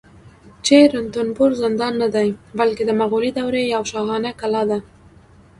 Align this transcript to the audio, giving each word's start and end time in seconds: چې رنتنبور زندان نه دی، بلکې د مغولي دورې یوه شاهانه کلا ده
چې 0.65 0.75
رنتنبور 0.93 1.51
زندان 1.63 1.93
نه 2.01 2.07
دی، 2.15 2.27
بلکې 2.59 2.83
د 2.85 2.91
مغولي 3.01 3.31
دورې 3.37 3.61
یوه 3.73 3.87
شاهانه 3.91 4.31
کلا 4.41 4.63
ده 4.69 4.79